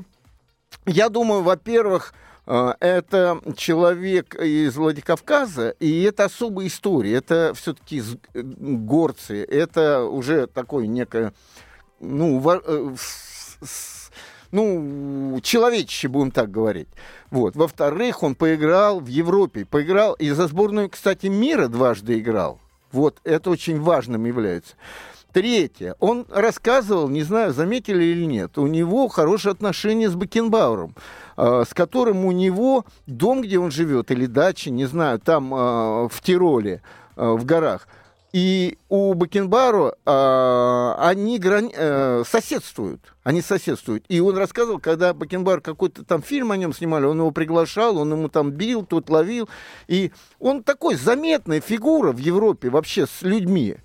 [0.86, 2.12] Я думаю, во-первых,
[2.46, 7.14] э, это человек из Владикавказа, и это особая история.
[7.14, 8.02] Это все-таки
[8.34, 11.32] горцы, это уже такое некое,
[12.00, 12.40] ну,
[14.50, 16.88] ну, человечище, будем так говорить.
[17.30, 17.56] Вот.
[17.56, 22.60] Во-вторых, он поиграл в Европе, поиграл и за сборную, кстати, мира дважды играл.
[22.92, 24.74] Вот это очень важным является.
[25.32, 25.96] Третье.
[25.98, 30.94] Он рассказывал, не знаю, заметили или нет, у него хорошие отношения с Бакенбауэром,
[31.38, 36.08] э, с которым у него дом, где он живет, или дача, не знаю, там э,
[36.08, 36.82] в Тироле,
[37.16, 37.88] э, в горах.
[38.32, 41.70] И у Бакенбару э, они грани...
[41.74, 43.12] э, соседствуют.
[43.24, 44.04] Они соседствуют.
[44.08, 48.10] И он рассказывал, когда Бакенбар какой-то там фильм о нем снимали, он его приглашал, он
[48.12, 49.50] ему там бил, тот ловил.
[49.86, 53.76] И он такой заметная фигура в Европе вообще с людьми.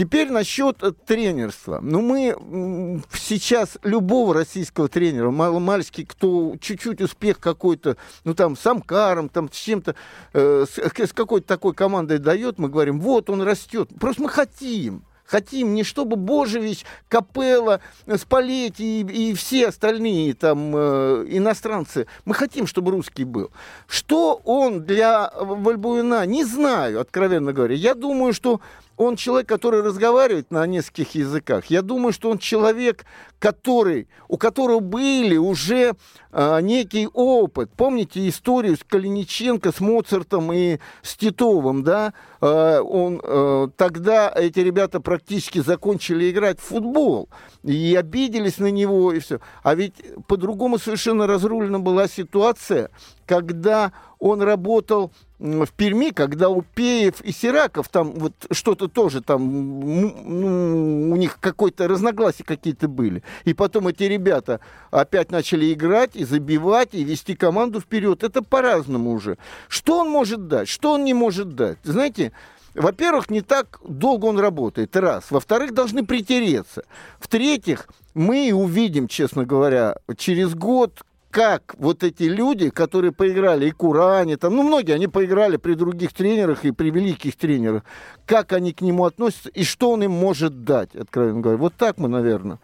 [0.00, 1.78] Теперь насчет э, тренерства.
[1.82, 9.28] Ну, мы сейчас любого российского тренера, маломальский, кто чуть-чуть успех какой-то, ну, там, с Амкаром,
[9.28, 9.94] там, с чем-то,
[10.32, 13.90] э, с, с какой-то такой командой дает, мы говорим, вот, он растет.
[14.00, 15.04] Просто мы хотим.
[15.26, 17.80] Хотим не чтобы Божевич, Капелла,
[18.16, 22.06] Спалетти и, и все остальные там э, иностранцы.
[22.24, 23.50] Мы хотим, чтобы русский был.
[23.86, 26.24] Что он для Вальбуина?
[26.24, 27.74] Не знаю, откровенно говоря.
[27.74, 28.60] Я думаю, что
[29.00, 31.66] он человек, который разговаривает на нескольких языках.
[31.66, 33.06] Я думаю, что он человек,
[33.38, 35.94] который, у которого были уже
[36.32, 37.70] э, некий опыт.
[37.74, 42.12] Помните историю с Калиниченко, с Моцартом и с Титовым, да?
[42.42, 47.30] Э, он, э, тогда эти ребята практически закончили играть в футбол
[47.62, 49.40] и обиделись на него и все.
[49.62, 49.94] А ведь
[50.26, 52.90] по-другому совершенно разрулена была ситуация,
[53.30, 59.40] когда он работал в Перми, когда у Пеев и Сираков там вот что-то тоже там,
[59.80, 63.22] ну, у них какой-то разногласия какие-то были.
[63.44, 64.58] И потом эти ребята
[64.90, 68.24] опять начали играть и забивать, и вести команду вперед.
[68.24, 69.38] Это по-разному уже.
[69.68, 70.68] Что он может дать?
[70.68, 71.78] Что он не может дать?
[71.84, 72.32] Знаете,
[72.74, 75.30] во-первых, не так долго он работает, раз.
[75.30, 76.82] Во-вторых, должны притереться.
[77.20, 84.36] В-третьих, мы увидим, честно говоря, через год, как вот эти люди, которые поиграли и Куране,
[84.36, 87.84] там, ну, многие, они поиграли при других тренерах и при великих тренерах,
[88.26, 91.58] как они к нему относятся и что он им может дать, откровенно говоря.
[91.58, 92.58] Вот так мы, наверное.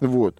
[0.00, 0.36] Вот.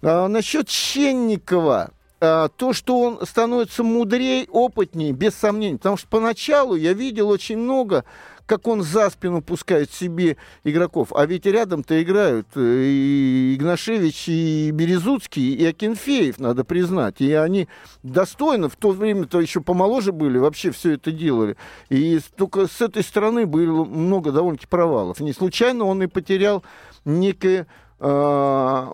[0.00, 5.76] А насчет Щенникова, а, то, что он становится мудрее, опытнее, без сомнений.
[5.76, 8.04] Потому что поначалу я видел очень много
[8.46, 11.12] как он за спину пускает себе игроков.
[11.14, 17.20] А ведь рядом-то играют э, и Игнашевич, и Березуцкий, и Акинфеев, надо признать.
[17.20, 17.68] И они
[18.02, 21.56] достойно, в то время-то еще помоложе были, вообще все это делали.
[21.88, 25.20] И только с этой стороны было много довольно-таки провалов.
[25.20, 26.62] Не случайно он и потерял
[27.04, 27.66] некое
[28.00, 28.92] э,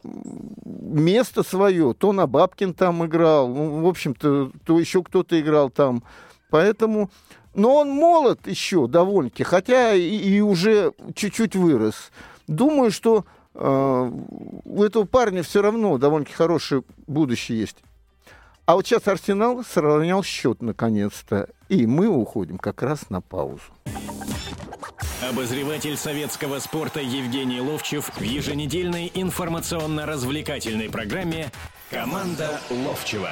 [0.65, 1.95] место свое.
[1.95, 6.03] То на Бабкин там играл, ну, в общем-то, то еще кто-то играл там.
[6.51, 7.11] Поэтому
[7.55, 12.11] но он молод еще довольно-таки, хотя и, и уже чуть-чуть вырос.
[12.47, 14.11] Думаю, что э,
[14.65, 17.77] у этого парня все равно довольно-таки хорошее будущее есть.
[18.69, 21.49] А вот сейчас Арсенал сравнял счет наконец-то.
[21.71, 23.63] И мы уходим как раз на паузу.
[25.23, 31.51] Обозреватель советского спорта Евгений Ловчев в еженедельной информационно-развлекательной программе
[31.91, 33.31] «Команда Ловчева».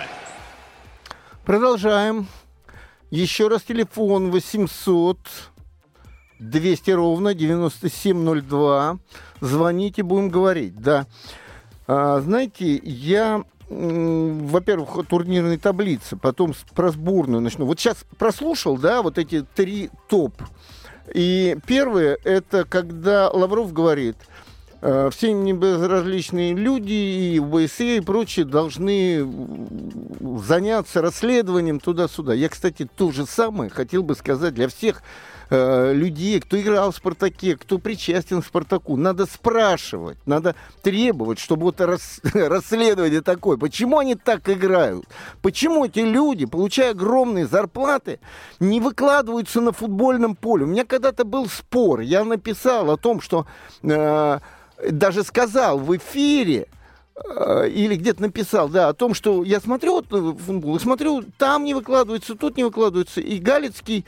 [1.45, 2.27] Продолжаем.
[3.11, 5.19] Еще раз телефон 800
[6.39, 8.99] 200 ровно 9702.
[9.41, 10.77] Звоните, будем говорить.
[10.77, 11.07] Да.
[11.87, 17.67] А, знаете, я во-первых, о турнирной таблице, потом про сборную начну.
[17.67, 20.35] Вот сейчас прослушал, да, вот эти три топ.
[21.13, 24.17] И первое, это когда Лавров говорит,
[24.81, 29.27] все небезразличные люди и ВСЕ и прочие должны
[30.43, 32.35] заняться расследованием туда-сюда.
[32.35, 35.03] Я, кстати, то же самое хотел бы сказать для всех
[35.51, 38.97] э, людей, кто играл в «Спартаке», кто причастен к «Спартаку».
[38.97, 43.57] Надо спрашивать, надо требовать, чтобы вот рас, расследование такое.
[43.57, 45.07] Почему они так играют?
[45.43, 48.21] Почему эти люди, получая огромные зарплаты,
[48.61, 50.65] не выкладываются на футбольном поле?
[50.65, 52.01] У меня когда-то был спор.
[52.01, 53.47] Я написал о том, что...
[53.83, 54.39] Э,
[54.91, 56.69] даже сказал в эфире,
[57.17, 61.65] э, или где-то написал, да, о том, что я смотрю вот э, футбол, смотрю, там
[61.65, 63.21] не выкладывается, тут не выкладывается.
[63.21, 64.05] И Галицкий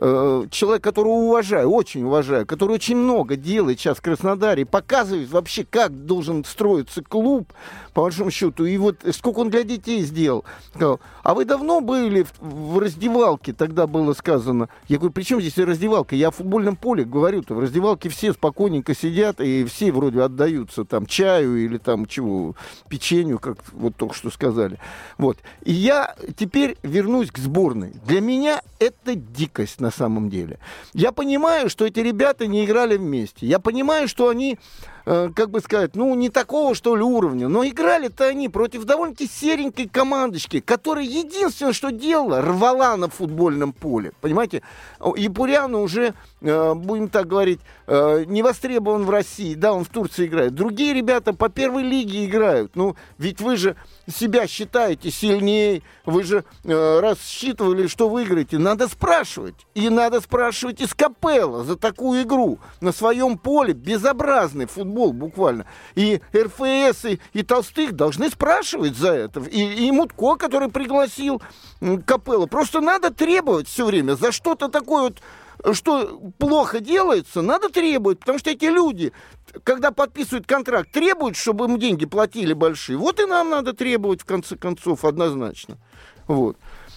[0.00, 5.66] Э, человек, которого уважаю, очень уважаю, который очень много делает сейчас в Краснодаре, показывает вообще,
[5.68, 7.52] как должен строиться клуб,
[7.94, 10.44] по большому счету, и вот сколько он для детей сделал.
[11.24, 14.68] А вы давно были в, в раздевалке, тогда было сказано.
[14.86, 16.14] Я говорю, при чем здесь раздевалка?
[16.14, 21.06] Я о футбольном поле говорю-то, в раздевалке все спокойненько сидят, и все вроде отдаются там
[21.06, 22.54] чаю или там чего,
[22.88, 24.78] печенью, как вот только что сказали.
[25.16, 25.38] Вот.
[25.64, 27.94] И я теперь вернусь к сборной.
[28.06, 30.58] Для меня это дикость на самом деле.
[30.92, 33.46] Я понимаю, что эти ребята не играли вместе.
[33.46, 34.58] Я понимаю, что они
[35.10, 37.48] Э, как бы сказать, ну, не такого, что ли, уровня.
[37.48, 44.12] Но играли-то они против довольно-таки серенькой командочки, которая единственное, что делала, рвала на футбольном поле.
[44.20, 44.62] Понимаете?
[45.16, 49.54] И уже, э, будем так говорить, э, не востребован в России.
[49.54, 50.54] Да, он в Турции играет.
[50.54, 52.76] Другие ребята по первой лиге играют.
[52.76, 53.76] Ну, ведь вы же
[54.14, 58.58] себя считаете сильнее, вы же э, рассчитывали, что выиграете.
[58.58, 59.54] Надо спрашивать.
[59.74, 62.58] И надо спрашивать из Капелла за такую игру.
[62.82, 65.66] На своем поле безобразный футбол буквально.
[65.94, 69.40] И РФС, и, и Толстых должны спрашивать за это.
[69.40, 71.42] И, и Мутко, который пригласил
[72.06, 72.46] Капелла.
[72.46, 75.22] Просто надо требовать все время за что-то такое вот
[75.72, 79.12] что плохо делается, надо требовать, потому что эти люди,
[79.64, 82.96] когда подписывают контракт, требуют, чтобы им деньги платили большие.
[82.96, 85.78] Вот и нам надо требовать, в конце концов, однозначно.
[86.26, 86.56] Вот.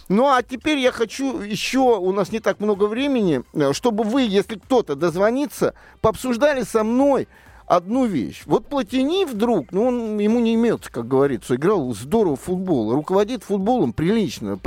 [0.10, 4.24] Ну а теперь я хочу еще, у нас не так много времени, э, чтобы вы,
[4.24, 7.30] если кто-то дозвонится, пообсуждали со мной
[7.72, 8.44] одну вещь.
[8.46, 13.44] Вот Платини вдруг, ну он ему не имется, как говорится, играл здорово в футбол, руководит
[13.44, 14.60] футболом прилично,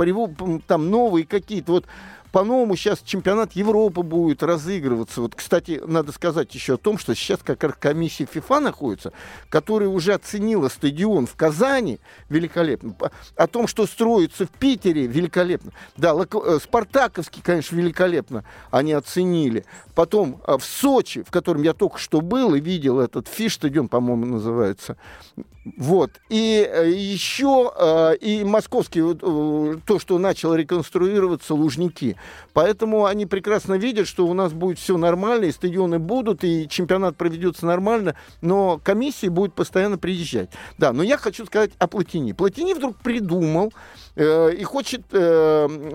[0.65, 1.85] там новые какие-то вот
[2.35, 5.21] по-новому сейчас чемпионат Европы будет разыгрываться.
[5.21, 9.13] Вот, кстати, надо сказать еще о том, что сейчас как раз комиссия ФИФА находится,
[9.47, 12.93] которая уже оценила стадион в Казани великолепно,
[13.37, 15.71] о том, что строится в Питере великолепно.
[15.95, 19.63] Да, э, Спартаковский, конечно, великолепно они оценили.
[19.93, 24.25] Потом э, в Сочи, в котором я только что был и видел этот Фишт-стадион, по-моему,
[24.25, 24.97] называется,
[25.65, 26.11] вот.
[26.29, 32.17] И э, еще э, и московский, э, то, что начало реконструироваться, Лужники.
[32.53, 37.17] Поэтому они прекрасно видят, что у нас будет все нормально, и стадионы будут, и чемпионат
[37.17, 40.51] проведется нормально, но комиссии будет постоянно приезжать.
[40.77, 42.33] Да, но я хочу сказать о Платини.
[42.33, 43.73] Платини вдруг придумал
[44.17, 45.01] и хочет,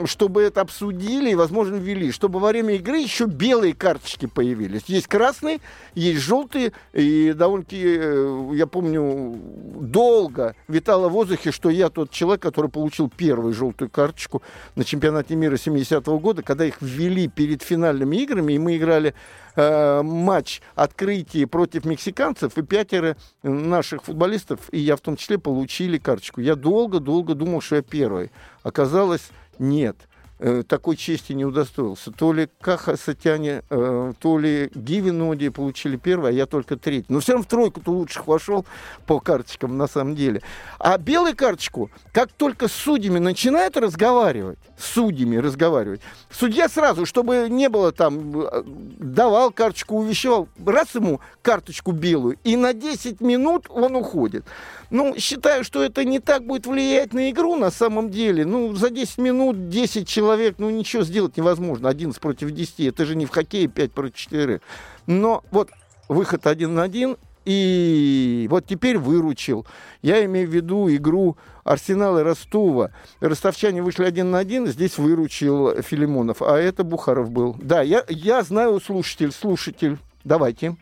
[0.04, 4.82] чтобы это обсудили и, возможно, ввели, чтобы во время игры еще белые карточки появились.
[4.88, 5.60] Есть красные,
[5.94, 12.70] есть желтые, и довольно-таки, я помню, долго витало в воздухе, что я тот человек, который
[12.70, 14.42] получил первую желтую карточку
[14.76, 19.14] на чемпионате мира 70-го года, когда их ввели перед финальными играми, и мы играли
[19.56, 25.98] э, матч открытия против мексиканцев, и пятеро наших футболистов, и я в том числе, получили
[25.98, 26.40] карточку.
[26.40, 28.30] Я долго-долго думал, что я первый.
[28.62, 29.96] Оказалось, нет.
[30.42, 32.10] Э, такой чести не удостоился.
[32.10, 37.04] То ли Каха Сатяне, э, то ли Гиви получили первое, а я только третий.
[37.10, 38.64] Но все равно в тройку-то лучших вошел
[39.06, 40.40] по карточкам на самом деле.
[40.78, 46.00] А белую карточку, как только с судьями начинают разговаривать, с судьями разговаривать,
[46.30, 52.56] судья сразу, чтобы не было там, э, давал карточку, увещевал, раз ему карточку белую, и
[52.56, 54.46] на 10 минут он уходит.
[54.90, 58.44] Ну, считаю, что это не так будет влиять на игру на самом деле.
[58.44, 61.88] Ну, за 10 минут 10 человек, ну, ничего сделать невозможно.
[61.88, 62.80] 11 против 10.
[62.80, 64.60] Это же не в хоккее 5 против 4.
[65.06, 65.70] Но вот
[66.08, 69.66] выход один на один, и вот теперь выручил.
[70.02, 72.90] Я имею в виду игру Арсенала и Ростова.
[73.20, 76.42] Ростовчане вышли один на один, здесь выручил Филимонов.
[76.42, 77.56] А это Бухаров был.
[77.60, 79.98] Да, я, я знаю слушатель, слушатель.
[80.24, 80.76] Давайте.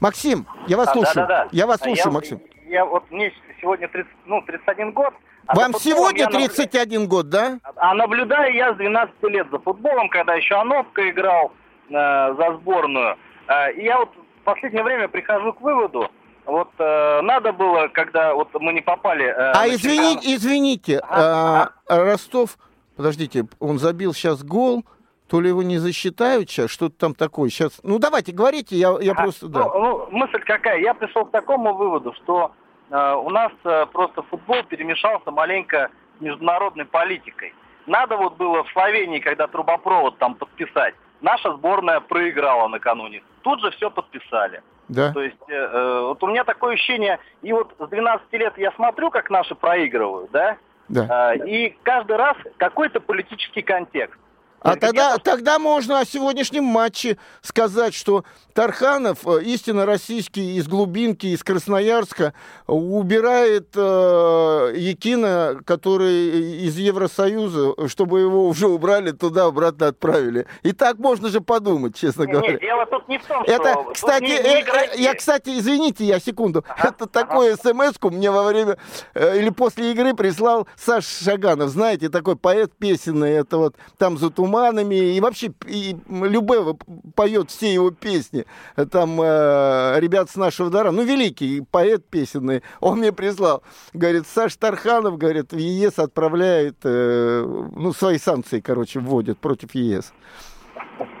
[0.00, 1.14] Максим, я вас а, слушаю.
[1.14, 1.48] Да, да, да.
[1.52, 2.40] Я вас слушаю, я, Максим
[2.72, 3.30] я вот мне
[3.62, 5.14] сегодня 30, ну, 31 год.
[5.46, 7.58] А Вам сегодня 31 год, да?
[7.76, 11.52] А наблюдаю я с 12 лет за футболом, когда еще Ановка играл
[11.88, 13.16] э, за сборную.
[13.48, 14.10] Э, и я вот
[14.40, 16.10] в последнее время прихожу к выводу,
[16.44, 19.26] вот э, надо было, когда вот мы не попали...
[19.26, 22.58] Э, а извините, извините, а, а, Ростов,
[22.96, 24.84] подождите, он забил сейчас гол,
[25.28, 27.48] то ли его не засчитают сейчас, что-то там такое.
[27.48, 29.48] Сейчас, ну давайте, говорите, я, я а, просто...
[29.48, 29.60] Да.
[29.60, 30.80] Ну, ну, мысль какая?
[30.80, 32.61] Я пришел к такому выводу, что э,
[32.92, 37.54] у нас э, просто футбол перемешался маленько с международной политикой.
[37.86, 43.22] Надо вот было в Словении, когда трубопровод там подписать, наша сборная проиграла накануне.
[43.42, 44.62] Тут же все подписали.
[44.88, 45.12] Да.
[45.12, 48.72] То есть э, э, вот у меня такое ощущение, и вот с 12 лет я
[48.72, 50.58] смотрю, как наши проигрывают, да?
[50.88, 51.32] Да.
[51.34, 54.20] Э, и каждый раз какой-то политический контекст.
[54.62, 61.26] А тогда, тогда можно о сегодняшнем матче сказать, что Тарханов, э, истинно российский из глубинки,
[61.26, 62.32] из Красноярска,
[62.66, 70.46] убирает э, Якина, который из Евросоюза, чтобы его уже убрали туда, обратно отправили.
[70.62, 72.52] И так можно же подумать, честно говоря.
[72.52, 73.92] Нет, дело тут не в том, это, что...
[73.94, 76.64] Кстати, не, не э, я, кстати, извините, я секунду.
[76.68, 77.06] Ага, это ага.
[77.06, 78.76] такое смс-ку мне во время
[79.14, 81.70] э, или после игры прислал Саш Шаганов.
[81.70, 86.76] Знаете, такой поэт песенный, это вот там за туманами, и вообще и Любева
[87.16, 88.44] поет все его песни.
[88.90, 94.56] Там э, ребят с нашего дара, ну, великий поэт песенный, он мне прислал, говорит, Саш
[94.56, 100.12] Тарханов, говорит, в ЕС отправляет, э, ну, свои санкции, короче, вводит против ЕС.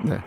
[0.02, 0.22] Да.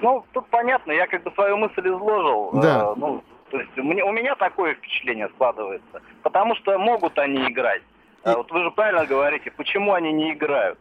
[0.00, 2.50] Ну, тут понятно, я как бы свою мысль изложил.
[2.54, 2.92] Да.
[2.92, 6.02] Э, ну, то есть у меня, у меня такое впечатление складывается.
[6.22, 7.82] Потому что могут они играть.
[8.24, 8.28] И...
[8.28, 10.78] Вот вы же правильно говорите, почему они не играют?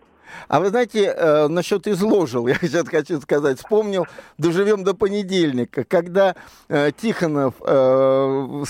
[0.47, 4.05] А вы знаете, э, насчет изложил, я сейчас хочу сказать, вспомнил,
[4.37, 6.35] доживем до понедельника, когда
[6.67, 8.63] э, Тихонов э,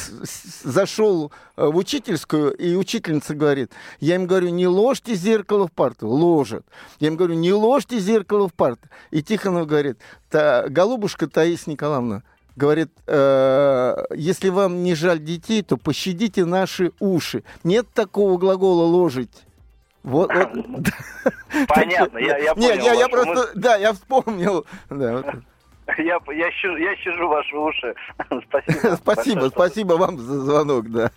[0.63, 6.07] зашел э, в учительскую, и учительница говорит, я им говорю, не ложьте зеркало в парту,
[6.07, 6.65] ложат.
[6.99, 8.87] Я им говорю, не ложьте зеркало в парту.
[9.11, 9.97] И Тихонов говорит,
[10.29, 12.23] Та, голубушка Таис Николаевна,
[12.57, 17.43] говорит, э, если вам не жаль детей, то пощадите наши уши.
[17.63, 19.46] Нет такого глагола ложить.
[20.03, 20.53] Вот, вот.
[21.67, 22.69] Понятно, я, я понял.
[22.69, 24.65] Нет, я, я просто, да, я вспомнил.
[24.89, 25.25] Да, вот.
[25.97, 27.95] Я, я, щажу, я щажу ваши уши.
[28.49, 28.95] Спасибо.
[28.97, 31.11] спасибо, спасибо вам за звонок, да.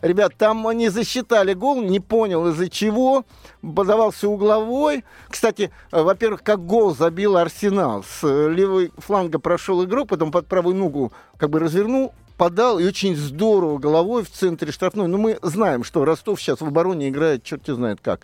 [0.00, 3.24] Ребят, там не засчитали гол, не понял из-за чего.
[3.60, 5.04] Подавался угловой.
[5.28, 8.02] Кстати, э, во-первых, как гол забил Арсенал.
[8.02, 12.86] С э, левой фланга прошел игрок, потом под правую ногу как бы развернул, подал и
[12.86, 15.08] очень здорово головой в центре штрафной.
[15.08, 18.20] Но ну, мы знаем, что Ростов сейчас в обороне играет, черт знает как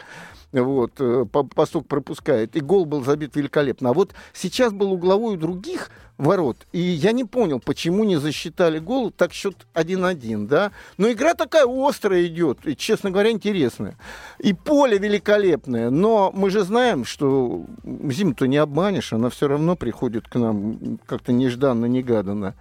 [0.53, 3.91] вот, э, посок пропускает, и гол был забит великолепно.
[3.91, 8.79] А вот сейчас был угловой у других ворот, и я не понял, почему не засчитали
[8.79, 10.73] гол, так счет 1-1, да.
[10.97, 13.99] Но игра такая острая идет, и, честно говоря, интересная.
[14.39, 20.27] И поле великолепное, но мы же знаем, что зиму-то не обманешь, она все равно приходит
[20.27, 22.55] к нам как-то нежданно-негаданно.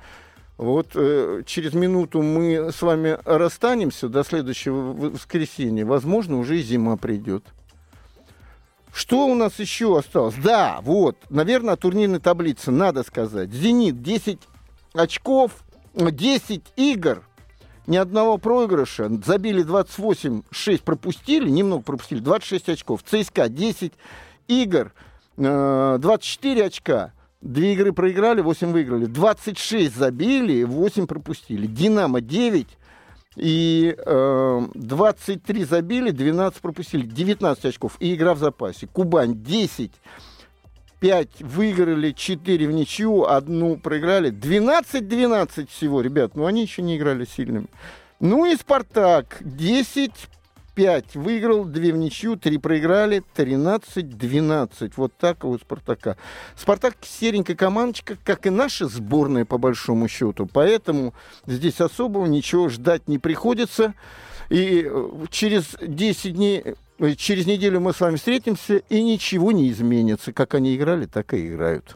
[0.58, 5.86] Вот э, через минуту мы с вами расстанемся до следующего воскресенья.
[5.86, 7.44] Возможно, уже и зима придет.
[8.94, 10.36] Что у нас еще осталось?
[10.42, 13.52] Да, вот, наверное, турнирной таблице надо сказать.
[13.52, 14.40] «Зенит» 10
[14.94, 15.52] очков,
[15.94, 17.24] 10 игр,
[17.88, 19.10] ни одного проигрыша.
[19.26, 23.04] Забили 28, 6 пропустили, немного пропустили, 26 очков.
[23.04, 23.92] ЦСКА 10
[24.48, 24.94] игр,
[25.36, 27.12] 24 э, очка.
[27.42, 29.06] Две игры проиграли, 8 выиграли.
[29.06, 31.68] 26 забили, 8 пропустили.
[31.68, 32.68] Динамо 9
[33.36, 37.06] и э, 23 забили, 12 пропустили.
[37.06, 38.88] 19 очков и игра в запасе.
[38.88, 39.92] Кубань 10
[41.00, 44.32] 5 выиграли, 4 в ничью, одну проиграли.
[44.32, 46.36] 12-12 всего, ребят.
[46.36, 47.68] Ну, они еще не играли сильными.
[48.20, 50.12] Ну и «Спартак» 10
[50.76, 54.94] 5 выиграл, 2 в ничью, 3 проиграли, 13-12.
[54.98, 56.18] Вот так у «Спартака».
[56.56, 60.48] «Спартак» серенькая командочка, как и наша сборная, по большому счету.
[60.52, 61.14] Поэтому
[61.48, 63.94] здесь особого ничего ждать не приходится.
[64.50, 69.72] И э, через 10 дней, э, через неделю мы с вами встретимся, и ничего не
[69.72, 70.34] изменится.
[70.34, 71.96] Как они играли, так и играют.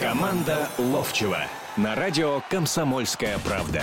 [0.00, 1.40] Команда Ловчева
[1.76, 3.82] на радио «Комсомольская правда».